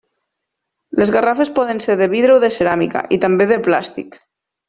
[1.01, 4.19] Les garrafes poden ser de vidre o de ceràmica i també de plàstic.